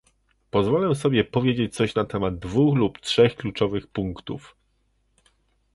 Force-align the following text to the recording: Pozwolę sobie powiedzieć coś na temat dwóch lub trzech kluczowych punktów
Pozwolę 0.51 0.95
sobie 0.95 1.23
powiedzieć 1.23 1.75
coś 1.75 1.95
na 1.95 2.05
temat 2.05 2.39
dwóch 2.39 2.75
lub 2.77 2.99
trzech 2.99 3.35
kluczowych 3.35 3.87
punktów 3.87 4.55